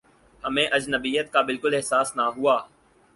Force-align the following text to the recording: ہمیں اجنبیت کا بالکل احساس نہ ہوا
ہمیں 0.43 0.67
اجنبیت 0.67 1.31
کا 1.33 1.41
بالکل 1.41 1.73
احساس 1.75 2.15
نہ 2.15 2.25
ہوا 2.35 2.57